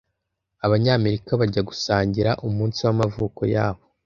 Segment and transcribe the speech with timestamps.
[0.65, 3.83] abanyamerika bajya gusangira umunsi wamavuko yabo